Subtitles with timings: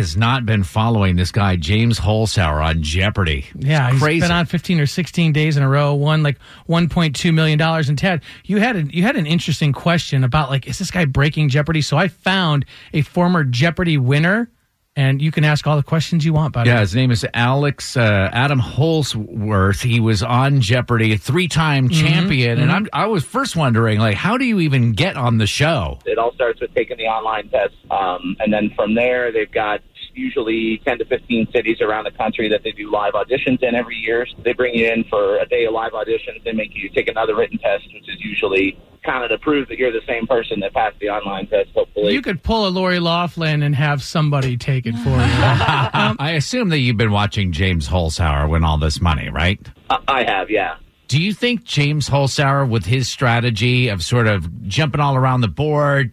[0.00, 3.44] Who has not been following this guy, James Holzhauer, on Jeopardy?
[3.54, 4.20] Yeah, It's he's crazy.
[4.22, 6.38] been on 15 or 16 days in a row, won like
[6.70, 7.90] 1.2 million dollars.
[7.90, 11.04] And Ted, you had a, you had an interesting question about like, is this guy
[11.04, 11.82] breaking Jeopardy?
[11.82, 12.64] So I found
[12.94, 14.50] a former Jeopardy winner,
[14.96, 16.48] and you can ask all the questions you want.
[16.48, 16.80] About Yeah, it.
[16.80, 19.82] his name is Alex uh, Adam Holsworth.
[19.82, 22.06] He was on Jeopardy, a three-time Mm-hmm.
[22.06, 25.46] champion, and I'm, I was first wondering, like, how do you even get on the
[25.46, 25.98] show?
[26.06, 27.74] It all starts with taking the online test.
[27.90, 29.80] Um, and then from there, they've got
[30.14, 33.96] usually 10 to 15 cities around the country that they do live auditions in every
[33.96, 34.26] year.
[34.26, 36.42] So they bring you in for a day of live auditions.
[36.44, 39.78] They make you take another written test, which is usually kind of to prove that
[39.78, 42.12] you're the same person that passed the online test, hopefully.
[42.12, 45.80] You could pull a Lori Loughlin and have somebody take it for you.
[45.92, 49.60] Um, I assume that you've been watching James Holzhauer win all this money, right?
[49.88, 50.76] I I have, yeah.
[51.08, 55.48] Do you think James Holzhauer, with his strategy of sort of jumping all around the
[55.48, 56.12] board,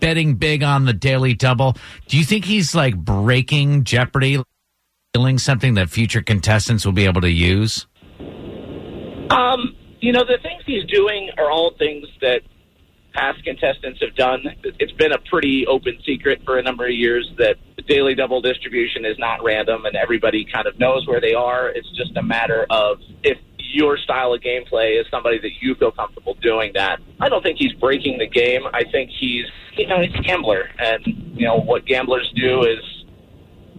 [0.00, 1.76] betting big on the daily double,
[2.08, 4.42] do you think he's like breaking Jeopardy,
[5.12, 7.86] stealing something that future contestants will be able to use?
[9.30, 12.42] Um, you know, the things he's doing are all things that
[13.16, 14.44] past contestants have done.
[14.62, 18.40] It's been a pretty open secret for a number of years that the daily double
[18.42, 21.68] distribution is not random and everybody kind of knows where they are.
[21.70, 23.38] It's just a matter of if
[23.72, 27.00] your style of gameplay is somebody that you feel comfortable doing that.
[27.20, 28.62] I don't think he's breaking the game.
[28.72, 29.44] I think he's,
[29.76, 30.68] you know, he's a gambler.
[30.78, 32.78] And, you know, what gamblers do is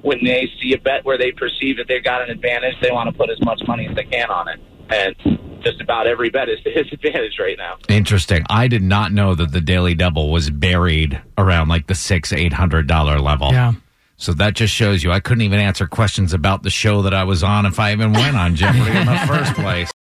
[0.02, 3.10] when they see a bet where they perceive that they've got an advantage, they want
[3.10, 4.60] to put as much money as they can on it.
[4.90, 7.78] And just about every bet is to his advantage right now.
[7.90, 8.44] Interesting.
[8.50, 12.54] I did not know that the daily double was buried around like the six, eight
[12.54, 13.52] hundred dollar level.
[13.52, 13.74] yeah.
[14.18, 17.24] So that just shows you I couldn't even answer questions about the show that I
[17.24, 19.92] was on if I even went on Jeopardy in the first place.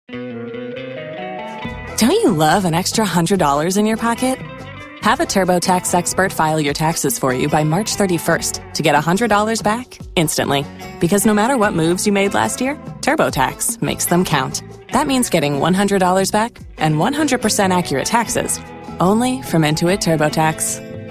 [1.98, 4.40] Don't you love an extra $100 in your pocket?
[5.02, 9.64] Have a TurboTax expert file your taxes for you by March 31st to get $100
[9.64, 10.66] back instantly.
[11.00, 14.64] Because no matter what moves you made last year, TurboTax makes them count.
[14.92, 18.60] That means getting $100 back and 100% accurate taxes
[19.00, 20.87] only from Intuit TurboTax.